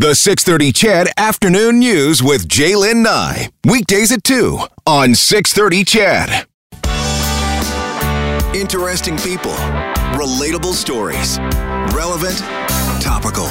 [0.00, 3.50] The 630 CHED Afternoon News with J'lyn Nye.
[3.66, 6.46] Weekdays at 2 on 630 CHED.
[8.56, 9.52] Interesting people,
[10.16, 11.38] relatable stories,
[11.94, 12.38] relevant,
[13.02, 13.44] topical.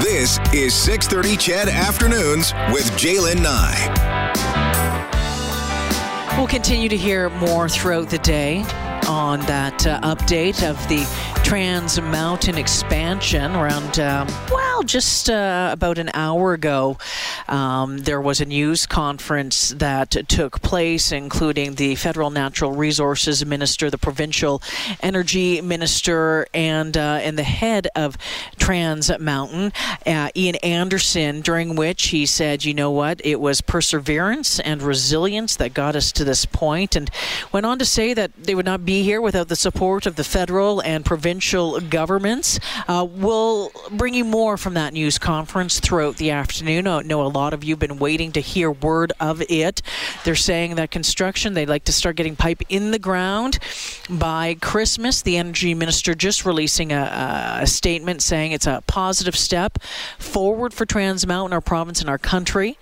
[0.00, 3.88] This is 630 CHED Afternoons with J'lyn Nye.
[6.38, 8.64] We'll continue to hear more throughout the day
[9.08, 11.04] on that uh, update of the
[11.44, 16.96] Trans Mountain expansion around, um, well, just uh, about an hour ago.
[17.48, 23.90] Um, there was a news conference that took place, including the federal natural resources minister,
[23.90, 24.62] the provincial
[25.00, 28.16] energy minister, and uh, and the head of
[28.56, 29.72] Trans Mountain,
[30.06, 31.40] uh, Ian Anderson.
[31.40, 33.20] During which he said, "You know what?
[33.24, 37.10] It was perseverance and resilience that got us to this point," and
[37.50, 40.24] went on to say that they would not be here without the support of the
[40.24, 42.60] federal and provincial governments.
[42.86, 46.86] Uh, we'll bring you more from that news conference throughout the afternoon.
[46.86, 49.80] I know a lot of you have been waiting to hear word of it.
[50.24, 53.58] They're saying that construction, they'd like to start getting pipe in the ground
[54.10, 55.22] by Christmas.
[55.22, 59.80] The energy minister just releasing a, a statement saying it's a positive step
[60.18, 62.76] forward for Trans Mountain, our province, and our country.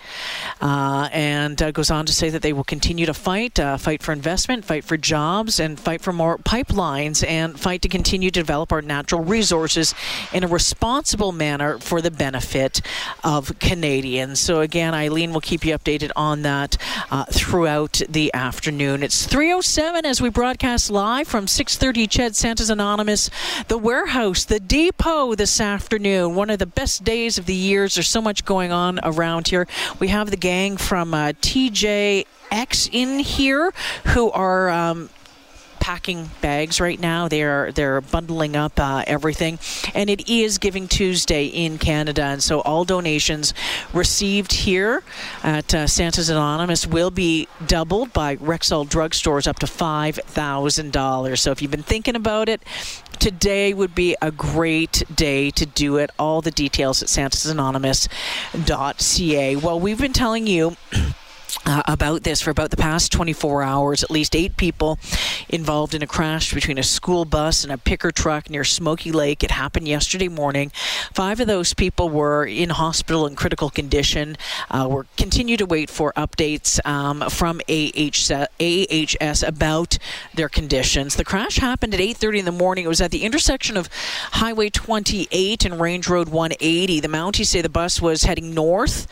[0.61, 4.03] Uh, and uh, goes on to say that they will continue to fight, uh, fight
[4.03, 8.41] for investment, fight for jobs, and fight for more pipelines, and fight to continue to
[8.41, 9.95] develop our natural resources
[10.33, 12.81] in a responsible manner for the benefit
[13.23, 14.41] of Canadians.
[14.41, 16.77] So again, Eileen will keep you updated on that
[17.11, 19.03] uh, throughout the afternoon.
[19.03, 23.31] It's 3:07 as we broadcast live from 6:30 CHED Santa's Anonymous,
[23.69, 26.35] the warehouse, the depot this afternoon.
[26.35, 27.95] One of the best days of the years.
[27.95, 29.67] There's so much going on around here.
[29.99, 33.73] We have the gang from uh, TJX in here
[34.07, 34.71] who are.
[34.71, 35.11] Um,
[35.81, 37.27] packing bags right now.
[37.27, 39.59] They're they're bundling up uh, everything,
[39.95, 43.53] and it is Giving Tuesday in Canada, and so all donations
[43.93, 45.03] received here
[45.43, 51.41] at uh, Santa's Anonymous will be doubled by Rexall drugstores up to five thousand dollars.
[51.41, 52.63] So if you've been thinking about it,
[53.19, 56.11] today would be a great day to do it.
[56.19, 59.57] All the details at santasanonymous.ca.
[59.57, 60.77] Well, we've been telling you.
[61.71, 64.03] Uh, about this for about the past 24 hours.
[64.03, 64.99] At least eight people
[65.49, 69.45] involved in a crash between a school bus and a picker truck near Smoky Lake.
[69.45, 70.73] It happened yesterday morning.
[71.15, 74.37] Five of those people were in hospital in critical condition.
[74.69, 79.97] Uh, we're continue to wait for updates um, from AHS, about
[80.35, 81.15] their conditions.
[81.15, 82.85] The crash happened at 8:30 in the morning.
[82.85, 83.89] It was at the intersection of
[84.33, 86.99] Highway 28 and Range Road 180.
[86.99, 89.07] The Mounties say the bus was heading north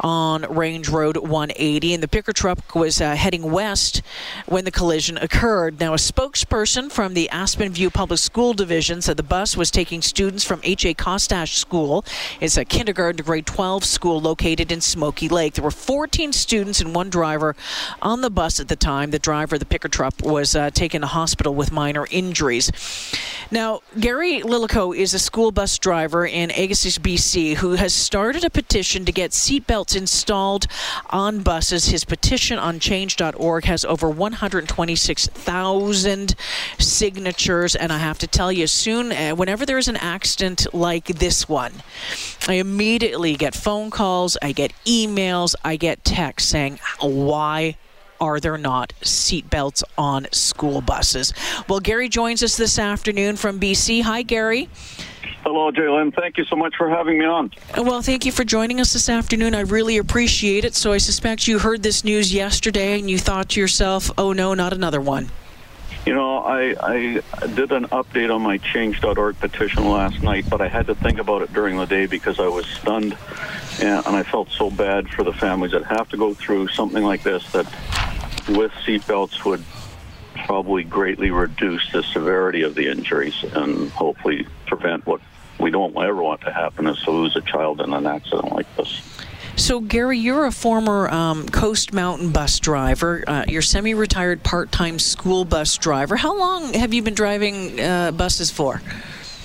[0.00, 4.02] on Range Road 180 and the picker truck was uh, heading west
[4.46, 5.78] when the collision occurred.
[5.78, 10.02] Now, a spokesperson from the Aspen View Public School Division said the bus was taking
[10.02, 10.94] students from H.A.
[10.94, 12.04] Kostash School.
[12.40, 15.54] It's a kindergarten to grade 12 school located in Smoky Lake.
[15.54, 17.54] There were 14 students and one driver
[18.02, 19.12] on the bus at the time.
[19.12, 22.72] The driver, the picker truck, was uh, taken to hospital with minor injuries.
[23.52, 28.50] Now, Gary Lillico is a school bus driver in Agassiz, BC, who has started a
[28.50, 30.66] petition to get seatbelts installed
[31.10, 31.91] on buses.
[31.92, 36.34] His petition on change.org has over 126,000
[36.78, 41.08] signatures, and I have to tell you, soon, uh, whenever there is an accident like
[41.08, 41.82] this one,
[42.48, 47.76] I immediately get phone calls, I get emails, I get texts saying, why
[48.22, 51.34] are there not seatbelts on school buses?
[51.68, 54.00] Well, Gary joins us this afternoon from BC.
[54.00, 54.70] Hi, Gary.
[55.42, 56.14] Hello, J'lyn.
[56.14, 57.50] Thank you so much for having me on.
[57.76, 59.56] Oh, well, thank you for joining us this afternoon.
[59.56, 60.76] I really appreciate it.
[60.76, 64.54] So I suspect you heard this news yesterday and you thought to yourself, oh no,
[64.54, 65.30] not another one.
[66.06, 67.22] You know, I, I
[67.54, 71.42] did an update on my change.org petition last night, but I had to think about
[71.42, 73.16] it during the day because I was stunned
[73.80, 77.02] and, and I felt so bad for the families that have to go through something
[77.02, 77.66] like this that
[78.48, 79.64] with seatbelts would
[80.44, 85.20] probably greatly reduce the severity of the injuries and hopefully prevent what
[85.62, 88.66] we don't ever want to happen is to lose a child in an accident like
[88.76, 89.00] this.
[89.54, 93.22] So, Gary, you're a former um, Coast Mountain bus driver.
[93.26, 96.16] Uh, you're semi retired part time school bus driver.
[96.16, 98.82] How long have you been driving uh, buses for?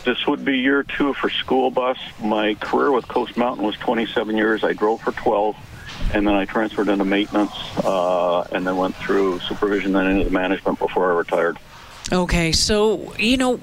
[0.06, 1.98] This would be year two for school bus.
[2.24, 4.64] My career with Coast Mountain was 27 years.
[4.64, 5.56] I drove for 12,
[6.14, 7.54] and then I transferred into maintenance,
[7.84, 11.60] uh, and then went through supervision and into management before I retired.
[12.14, 13.60] Okay, so, you know,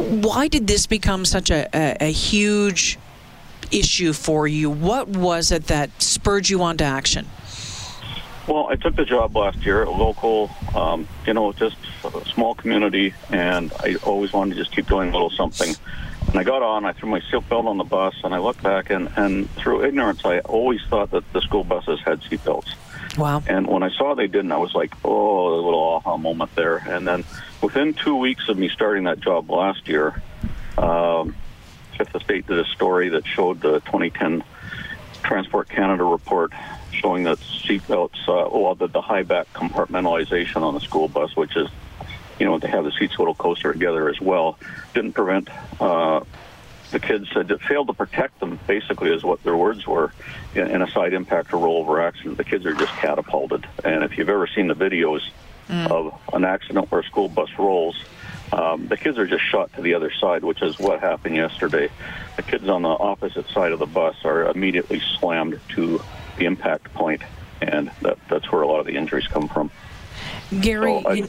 [0.00, 2.98] why did this become such a, a, a huge
[3.70, 4.70] issue for you?
[4.70, 7.26] What was it that spurred you on to action?
[8.46, 12.24] Well, I took the job last year, at a local, um, you know, just a
[12.24, 15.74] small community, and I always wanted to just keep doing a little something.
[16.28, 18.90] And I got on, I threw my seatbelt on the bus, and I looked back,
[18.90, 22.74] and, and through ignorance, I always thought that the school buses had seatbelts.
[23.16, 23.42] Wow.
[23.46, 26.76] And when I saw they didn't, I was like, oh, a little aha moment there.
[26.76, 27.24] And then
[27.62, 30.22] within two weeks of me starting that job last year,
[30.78, 31.34] um,
[31.96, 34.42] Fifth Estate did a story that showed the 2010
[35.22, 36.52] Transport Canada report
[36.92, 41.56] showing that seatbelts, uh, well, the, the high back compartmentalization on the school bus, which
[41.56, 41.68] is,
[42.38, 44.58] you know, to have the seats a little closer together as well,
[44.94, 45.48] didn't prevent
[45.80, 46.20] uh,
[46.90, 50.12] the kids said it failed to protect them, basically, is what their words were,
[50.54, 52.36] in, in a side impact or rollover accident.
[52.36, 53.66] The kids are just catapulted.
[53.84, 55.22] And if you've ever seen the videos
[55.68, 55.90] mm.
[55.90, 58.02] of an accident where a school bus rolls,
[58.52, 61.88] um, the kids are just shot to the other side, which is what happened yesterday.
[62.36, 66.02] The kids on the opposite side of the bus are immediately slammed to
[66.36, 67.22] the impact point,
[67.60, 69.70] and that, that's where a lot of the injuries come from.
[70.60, 71.28] Gary, so I,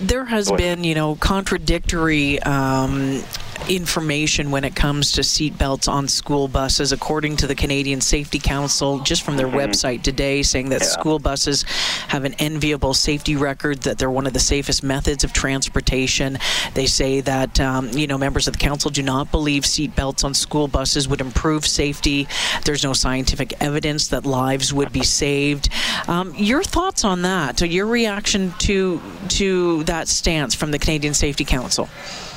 [0.00, 3.22] there has been, you know, contradictory um,
[3.68, 9.00] information when it comes to seatbelts on school buses, according to the Canadian Safety Council,
[9.00, 9.58] just from their mm-hmm.
[9.58, 10.86] website today, saying that yeah.
[10.86, 11.62] school buses
[12.08, 16.38] have an enviable safety record, that they're one of the safest methods of transportation.
[16.74, 20.34] They say that, um, you know, members of the council do not believe seatbelts on
[20.34, 22.28] school buses would improve safety.
[22.64, 25.68] There's no scientific evidence that lives would be saved.
[26.08, 27.60] Um, your thoughts on that?
[27.60, 31.88] Your reaction to to that stance from the Canadian Safety Council?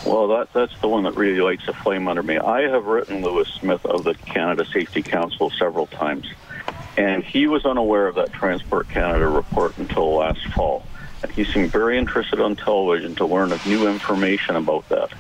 [0.05, 2.37] Well, that, that's the one that really lights a flame under me.
[2.37, 6.27] I have written Lewis Smith of the Canada Safety Council several times,
[6.97, 10.85] and he was unaware of that Transport Canada report until last fall.
[11.21, 15.11] And he seemed very interested on television to learn of new information about that.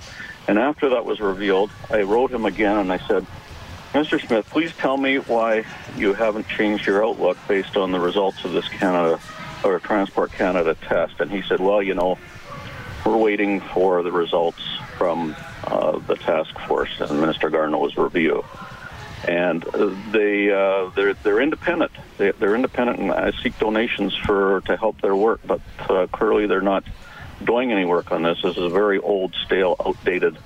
[0.47, 3.25] And after that was revealed, I wrote him again and I said,
[3.93, 4.25] Mr.
[4.25, 5.65] Smith, please tell me why
[5.97, 9.19] you haven't changed your outlook based on the results of this Canada
[9.63, 11.19] or Transport Canada test.
[11.19, 12.17] And he said, well, you know,
[13.09, 14.61] we're waiting for the results
[14.97, 18.45] from uh, the task force and Minister Garneau's review.
[19.27, 19.63] And
[20.11, 21.91] they uh, they're they're independent.
[22.17, 25.41] They, are independent, and I seek donations for to help their work.
[25.45, 25.59] But
[25.89, 26.85] uh, clearly, they're not
[27.43, 28.41] doing any work on this.
[28.41, 30.37] This is a very old, stale, outdated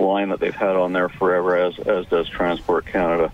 [0.00, 3.30] line that they've had on there forever, as as does Transport Canada.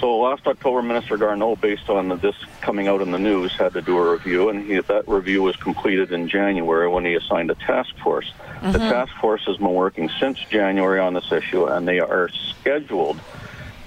[0.00, 3.82] So last October, Minister Garneau, based on this coming out in the news, had to
[3.82, 7.54] do a review, and he, that review was completed in January when he assigned a
[7.54, 8.32] task force.
[8.38, 8.72] Mm-hmm.
[8.72, 13.20] The task force has been working since January on this issue, and they are scheduled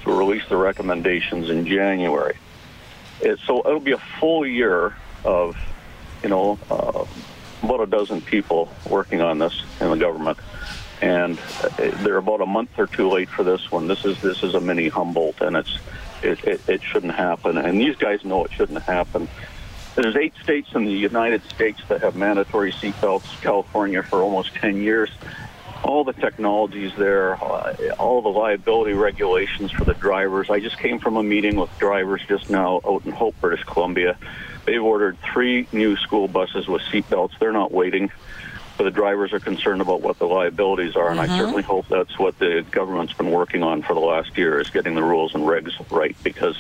[0.04, 2.38] to release the recommendations in January.
[3.20, 4.96] It, so it'll be a full year
[5.26, 5.58] of,
[6.22, 7.06] you know, uh,
[7.64, 10.38] about a dozen people working on this in the government
[11.04, 11.38] and
[11.78, 13.88] they're about a month or two late for this one.
[13.88, 15.78] This is this is a mini Humboldt, and it's
[16.24, 17.58] it, it, it shouldn't happen.
[17.58, 19.28] And these guys know it shouldn't happen.
[19.96, 23.42] There's eight states in the United States that have mandatory seatbelts.
[23.42, 25.12] California for almost 10 years.
[25.84, 30.50] All the technologies there, uh, all the liability regulations for the drivers.
[30.50, 34.18] I just came from a meeting with drivers just now out in Hope, British Columbia.
[34.66, 37.38] They've ordered three new school buses with seatbelts.
[37.38, 38.12] They're not waiting
[38.78, 41.32] but the drivers are concerned about what the liabilities are, and mm-hmm.
[41.32, 44.70] I certainly hope that's what the government's been working on for the last year is
[44.70, 46.58] getting the rules and regs right because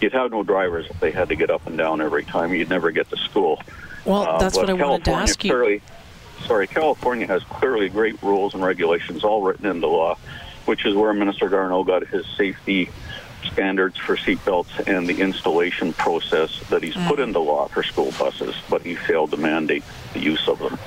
[0.00, 2.52] you'd have no drivers if they had to get up and down every time.
[2.52, 3.62] You'd never get to school.
[4.04, 5.50] Well, uh, that's what I California wanted to ask you.
[5.50, 5.82] Clearly,
[6.46, 10.16] sorry, California has clearly great rules and regulations all written into law,
[10.66, 12.90] which is where Minister Garneau got his safety
[13.52, 17.08] standards for seatbelts and the installation process that he's mm.
[17.08, 20.78] put into law for school buses, but he failed to mandate the use of them.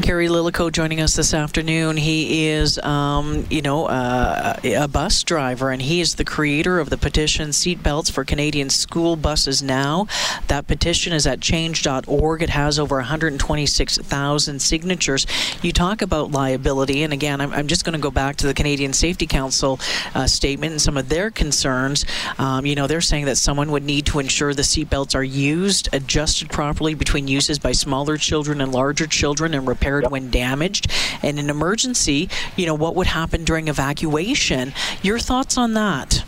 [0.00, 1.96] Gary Lillico joining us this afternoon.
[1.96, 6.90] He is, um, you know, uh, a bus driver, and he is the creator of
[6.90, 10.08] the petition Seatbelts for Canadian School Buses Now.
[10.48, 12.42] That petition is at change.org.
[12.42, 15.28] It has over 126,000 signatures.
[15.62, 18.54] You talk about liability, and again, I'm, I'm just going to go back to the
[18.54, 19.78] Canadian Safety Council
[20.16, 22.04] uh, statement and some of their concerns.
[22.38, 25.88] Um, you know, they're saying that someone would need to ensure the seatbelts are used,
[25.92, 30.10] adjusted properly between uses by smaller children and larger children, and yep.
[30.10, 30.90] when damaged.
[31.22, 34.72] And in emergency, you know, what would happen during evacuation?
[35.02, 36.24] Your thoughts on that?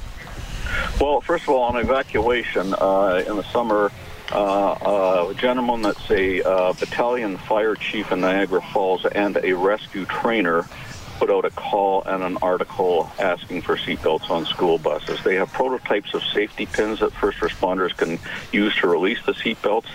[1.01, 3.91] Well, first of all, on evacuation uh, in the summer,
[4.33, 9.53] uh, uh, a gentleman that's a uh, battalion fire chief in Niagara Falls and a
[9.53, 10.67] rescue trainer
[11.19, 15.23] put out a call and an article asking for seatbelts on school buses.
[15.25, 18.19] They have prototypes of safety pins that first responders can
[18.53, 19.87] use to release the seatbelts.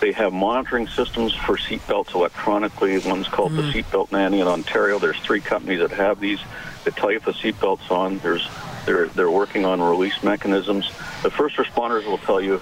[0.00, 2.98] They have monitoring systems for seatbelts electronically.
[2.98, 3.70] One's called mm-hmm.
[3.70, 4.98] the Seatbelt Nanny in Ontario.
[4.98, 6.40] There's three companies that have these
[6.84, 8.18] that tell you if the seatbelt's on.
[8.18, 8.48] There's
[8.88, 10.90] they're they're working on release mechanisms.
[11.22, 12.60] The first responders will tell you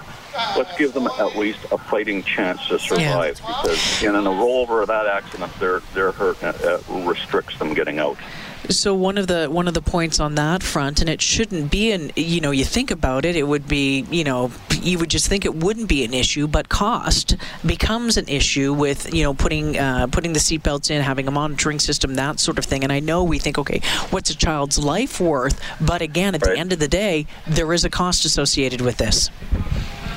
[0.57, 3.61] let's give them at least a fighting chance to survive yeah.
[3.61, 6.37] because in a rollover of that accident, they're they're hurt.
[6.43, 8.17] It restricts them getting out.
[8.69, 11.91] So one of the one of the points on that front, and it shouldn't be
[11.91, 15.27] an you know you think about it, it would be you know you would just
[15.27, 19.77] think it wouldn't be an issue, but cost becomes an issue with you know putting
[19.77, 22.83] uh, putting the seatbelts in, having a monitoring system, that sort of thing.
[22.83, 25.61] And I know we think, okay, what's a child's life worth?
[25.79, 26.53] But again, at right.
[26.53, 29.29] the end of the day, there is a cost associated with this.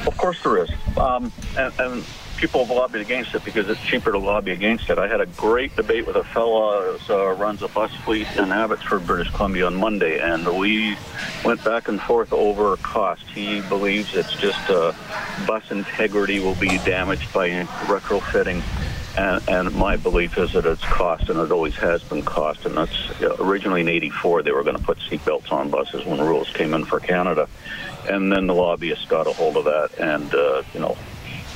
[0.06, 2.04] Of course, there is, um, and, and
[2.40, 4.99] people have lobbied against it because it's cheaper to lobby against it.
[4.99, 8.50] I had a great debate with a fellow who uh, runs a bus fleet in
[8.50, 10.97] Abbotsford, British Columbia on Monday, and we
[11.44, 13.23] went back and forth over cost.
[13.28, 14.94] He believes it's just uh,
[15.47, 18.62] bus integrity will be damaged by retrofitting.
[19.18, 22.64] And, and, my belief is that it's cost, and it always has been cost.
[22.64, 26.49] And that's originally in '84 they were going to put seatbelts on buses when rules
[26.50, 27.49] came in for Canada,
[28.09, 30.97] and then the lobbyists got a hold of that, and uh, you know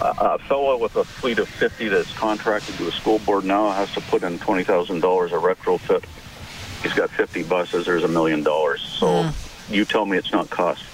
[0.01, 3.91] a fellow with a fleet of 50 that's contracted to a school board now has
[3.93, 6.05] to put in $20,000 a retrofit.
[6.83, 7.87] He's got 50 buses.
[7.87, 8.83] There's a million dollars.
[8.83, 9.35] So mm.
[9.71, 10.85] you tell me it's not cost.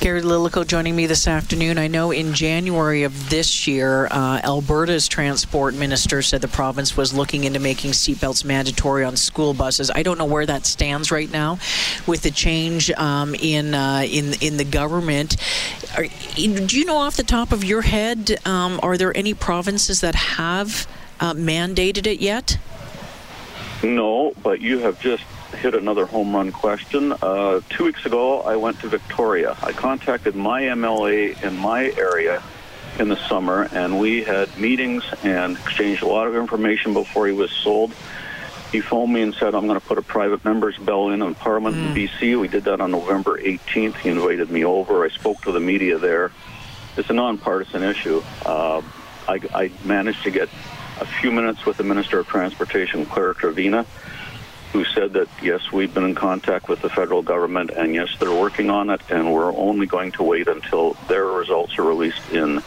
[0.00, 1.76] Gary Lillico joining me this afternoon.
[1.76, 7.12] I know in January of this year, uh, Alberta's transport minister said the province was
[7.12, 9.90] looking into making seatbelts mandatory on school buses.
[9.94, 11.58] I don't know where that stands right now
[12.06, 15.36] with the change um, in uh, in in the government.
[15.94, 20.00] Are, do you know off the top of your head, um, are there any provinces
[20.00, 20.88] that have
[21.20, 22.56] uh, mandated it yet?
[23.82, 27.12] No, but you have just hit another home run question.
[27.12, 29.56] Uh, two weeks ago, I went to Victoria.
[29.62, 32.42] I contacted my MLA in my area
[32.98, 37.32] in the summer, and we had meetings and exchanged a lot of information before he
[37.32, 37.92] was sold.
[38.72, 41.34] He phoned me and said, I'm going to put a private member's bill in on
[41.34, 41.86] Parliament mm.
[41.88, 42.40] in BC.
[42.40, 43.96] We did that on November 18th.
[43.96, 45.04] He invited me over.
[45.04, 46.30] I spoke to the media there.
[46.96, 48.22] It's a nonpartisan issue.
[48.44, 48.82] Uh,
[49.28, 50.48] I, I managed to get
[51.00, 53.86] a few minutes with the Minister of Transportation, Claire Trevena
[54.72, 58.32] who said that yes, we've been in contact with the federal government, and yes, they're
[58.32, 62.62] working on it, and we're only going to wait until their results are released in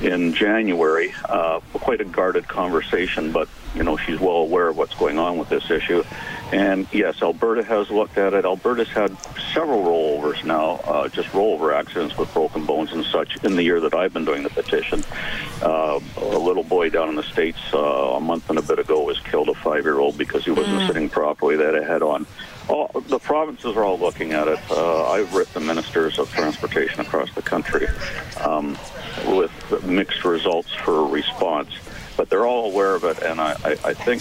[0.00, 1.14] in January.
[1.24, 5.38] Uh, quite a guarded conversation, but you know she's well aware of what's going on
[5.38, 6.02] with this issue.
[6.52, 8.44] And yes, Alberta has looked at it.
[8.44, 9.16] Alberta's had
[9.54, 13.78] several rollovers now, uh, just rollover accidents with broken bones and such in the year
[13.80, 15.04] that I've been doing the petition.
[15.62, 19.04] Uh, a little boy down in the States uh, a month and a bit ago
[19.04, 20.86] was killed, a five year old, because he wasn't mm.
[20.88, 21.56] sitting properly.
[21.56, 22.26] They had a head on.
[22.70, 24.60] All, the provinces are all looking at it.
[24.70, 27.88] Uh, I've written the ministers of transportation across the country
[28.44, 28.78] um,
[29.26, 31.70] with mixed results for response
[32.20, 34.20] but they're all aware of it, and I, I, I think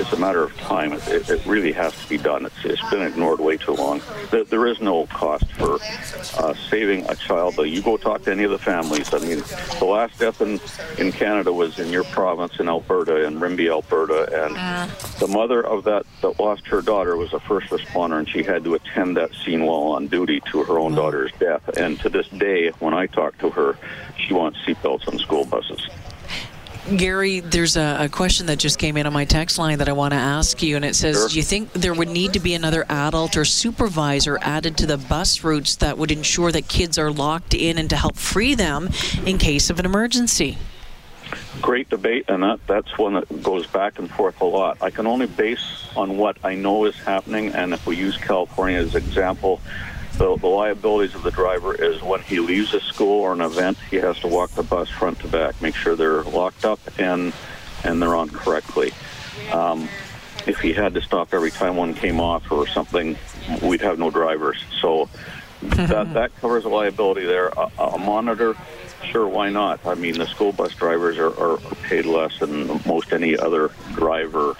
[0.00, 0.92] it's a matter of time.
[0.94, 2.46] It, it, really has to be done.
[2.46, 4.00] It's, it's been ignored way too long.
[4.30, 5.78] There, there is no cost for
[6.38, 7.56] uh, saving a child.
[7.58, 9.12] You go talk to any of the families.
[9.12, 9.42] I mean,
[9.78, 10.60] the last death in,
[10.98, 14.86] in Canada was in your province in Alberta, in Rimbey, Alberta, and uh.
[15.18, 18.64] the mother of that that lost her daughter was a first responder, and she had
[18.64, 21.66] to attend that scene while on duty to her own daughter's death.
[21.76, 23.76] And to this day, when I talk to her,
[24.16, 25.88] she wants seatbelts on school buses.
[26.96, 29.92] Gary, there's a, a, question that just came in on my text line that I
[29.92, 31.28] want to ask you, and it says, sure.
[31.28, 34.98] Do you think there would need to be another adult or supervisor added to the
[34.98, 38.90] bus routes that would ensure that kids are locked in and to help free them
[39.24, 40.58] in case of an emergency?
[41.60, 44.78] Great debate, and that, that's one that goes back and forth a lot.
[44.82, 48.78] I can only base on what I know is happening, and if we use California
[48.78, 49.60] as example,
[50.18, 53.78] the, the liabilities of the driver is when he leaves a school or an event,
[53.90, 57.32] he has to walk the bus front to back, make sure they're locked up and
[57.84, 58.92] and they're on correctly.
[59.52, 59.88] Um,
[60.46, 63.16] if he had to stop every time one came off or something,
[63.62, 64.62] we'd have no drivers.
[64.80, 65.08] So
[65.62, 67.48] that that covers a liability there.
[67.48, 68.54] A, a, monitor,
[69.04, 69.84] sure, why not?
[69.86, 74.56] I mean, the school bus drivers are, are paid less than most any other driver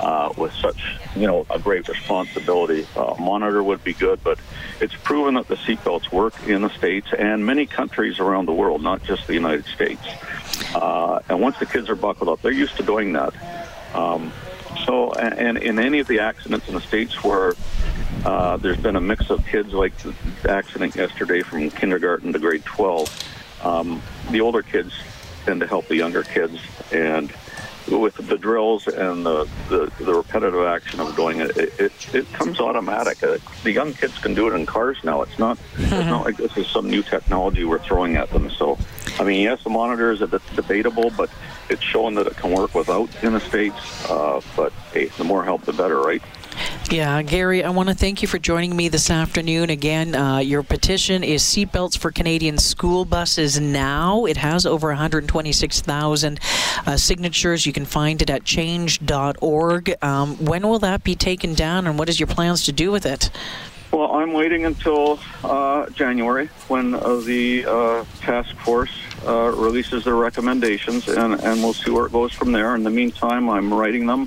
[0.00, 2.86] uh, with such, you know, a great responsibility.
[2.96, 4.38] Uh, monitor would be good, but
[4.80, 8.82] it's proven that the seatbelts work in the states and many countries around the world,
[8.82, 10.02] not just the United States.
[10.74, 13.34] Uh, and once the kids are buckled up, they're used to doing that.
[13.94, 14.32] Um,
[14.86, 17.54] so, and, and in any of the accidents in the states where
[18.24, 20.14] uh, there's been a mix of kids, like the
[20.48, 24.94] accident yesterday from kindergarten to grade 12, um, the older kids
[25.44, 26.58] tend to help the younger kids,
[26.92, 27.32] and
[27.98, 32.32] with the drills and the, the, the repetitive action of doing it, it, it, it
[32.32, 33.22] comes automatic.
[33.22, 35.22] Uh, the young kids can do it in cars now.
[35.22, 38.50] It's not it's not like this is some new technology we're throwing at them.
[38.50, 38.78] So,
[39.18, 40.20] I mean, yes, the monitor is
[40.54, 41.30] debatable, but
[41.68, 44.10] it's showing that it can work without in the states.
[44.10, 46.22] Uh, but hey, the more help, the better, right?
[46.90, 49.70] Yeah, Gary, I want to thank you for joining me this afternoon.
[49.70, 54.24] Again, uh, your petition is Seatbelts for Canadian School Buses Now.
[54.24, 56.40] It has over 126,000
[56.86, 57.64] uh, signatures.
[57.64, 60.02] You can find it at change.org.
[60.02, 63.06] Um, when will that be taken down, and what is your plans to do with
[63.06, 63.30] it?
[63.92, 68.90] Well, I'm waiting until uh, January when uh, the uh, task force
[69.24, 72.74] uh, releases their recommendations, and, and we'll see where it goes from there.
[72.74, 74.26] In the meantime, I'm writing them,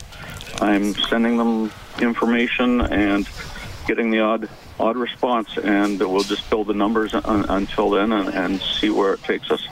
[0.62, 1.70] I'm sending them
[2.00, 3.28] information, and
[3.88, 8.30] getting the odd odd response, and we'll just build the numbers un- until then and,
[8.30, 9.66] and see where it takes us.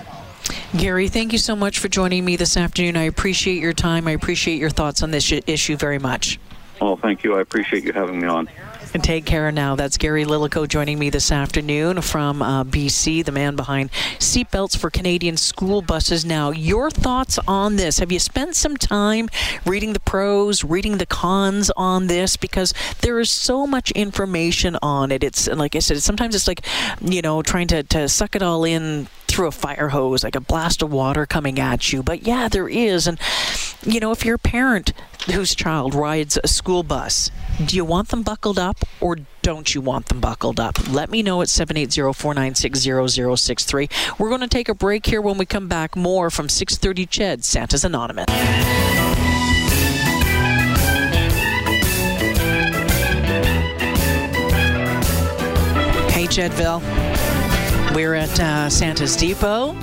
[0.78, 2.96] Gary, thank you so much for joining me this afternoon.
[2.96, 4.08] I appreciate your time.
[4.08, 6.40] I appreciate your thoughts on this issue very much.
[6.80, 7.36] Well, thank you.
[7.36, 8.50] I appreciate you having me on.
[8.94, 9.76] And take care now.
[9.76, 14.90] That's Gary Lillico joining me this afternoon from uh, BC, the man behind Seatbelts for
[14.90, 16.26] Canadian School Buses.
[16.26, 18.00] Now, your thoughts on this?
[18.00, 19.30] Have you spent some time
[19.66, 22.36] reading the pros, reading the cons on this?
[22.36, 25.24] Because there is so much information on it.
[25.24, 26.66] It's like I said, sometimes it's like,
[27.00, 30.42] you know, trying to, to suck it all in through a fire hose, like a
[30.42, 32.04] blast of water coming at you.
[32.04, 33.08] But yeah, there is.
[33.08, 33.18] And,
[33.86, 34.92] you know, if you're a parent
[35.26, 37.30] whose child rides a school bus,
[37.66, 40.90] do you want them buckled up or don't you want them buckled up?
[40.90, 44.20] Let me know at 780-496-0063.
[44.20, 45.96] We're going to take a break here when we come back.
[45.96, 48.26] More from 630 Ched, Santa's Anonymous.
[56.14, 56.82] Hey, Chedville.
[57.96, 59.76] We're at uh, Santa's Depot.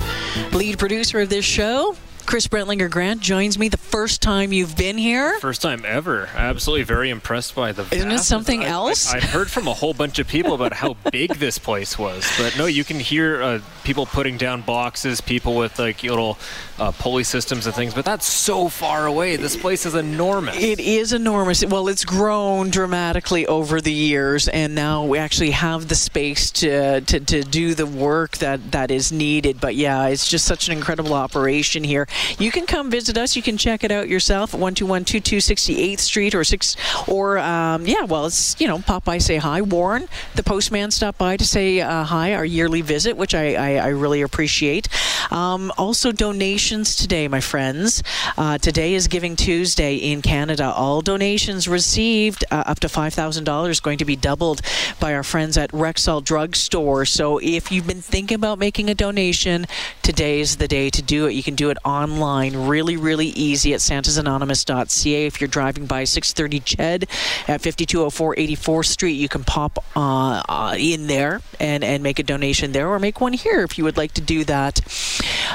[0.51, 1.95] Lead producer of this show,
[2.29, 5.39] Chris Brentlinger Grant joins me the first time you've been here.
[5.39, 6.29] First time ever.
[6.35, 7.87] Absolutely very impressed by the.
[7.91, 9.11] Isn't it something I, else?
[9.11, 12.31] I, I, heard from a whole bunch of people about how big this place was,
[12.37, 16.37] but no, you can hear uh, people putting down boxes, people with like little
[16.77, 19.35] uh, pulley systems and things, but that's so far away.
[19.35, 20.55] This place is enormous.
[20.55, 21.65] It is enormous.
[21.65, 27.01] Well, it's grown dramatically over the years, and now we actually have the space to,
[27.01, 29.59] to, to do the work that, that is needed.
[29.59, 32.07] But yeah, it's just such an incredible operation here.
[32.37, 33.35] You can come visit us.
[33.35, 36.75] You can check it out yourself at 12122 68th Street or 6,
[37.07, 39.61] or um, yeah, well, it's, you know, pop by, say hi.
[39.61, 43.75] Warren, the postman, stopped by to say uh, hi, our yearly visit, which I, I,
[43.75, 44.87] I really appreciate.
[45.31, 48.03] Um, also, donations today, my friends.
[48.37, 50.71] Uh, today is Giving Tuesday in Canada.
[50.71, 54.61] All donations received uh, up to $5,000 is going to be doubled
[54.99, 57.05] by our friends at Rexall Drugstore.
[57.05, 59.67] So if you've been thinking about making a donation,
[60.01, 61.33] today is the day to do it.
[61.33, 65.25] You can do it online, really, really easy at santasanonymous.ca.
[65.25, 67.03] If you're driving by 630 Ched
[67.47, 72.23] at 5204 84th Street, you can pop uh, uh, in there and, and make a
[72.23, 74.79] donation there or make one here if you would like to do that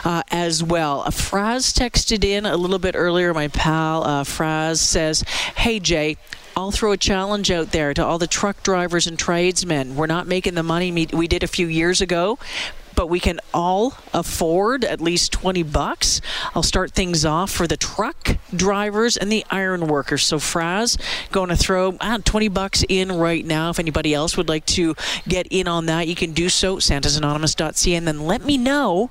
[0.04, 1.02] uh, as well.
[1.02, 3.32] Uh, Fraz texted in a little bit earlier.
[3.34, 5.22] My pal uh, Fraz says,
[5.56, 6.16] Hey, Jay.
[6.56, 9.96] I'll throw a challenge out there to all the truck drivers and tradesmen.
[9.96, 12.38] We're not making the money we did a few years ago,
[12.94, 16.20] but we can all afford at least 20 bucks.
[16.54, 20.24] I'll start things off for the truck drivers and the iron workers.
[20.24, 20.98] So Fraz
[21.30, 23.70] going to throw ah, 20 bucks in right now.
[23.70, 24.94] If anybody else would like to
[25.26, 26.76] get in on that, you can do so.
[26.76, 29.10] santasanonymous.ca and then let me know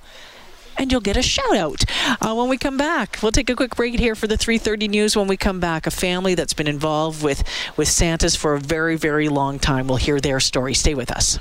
[0.77, 1.83] and you'll get a shout out
[2.21, 3.19] uh, when we come back.
[3.21, 5.15] We'll take a quick break here for the 3:30 news.
[5.15, 7.43] When we come back, a family that's been involved with
[7.77, 9.87] with Santas for a very very long time.
[9.87, 10.73] We'll hear their story.
[10.73, 11.39] Stay with us.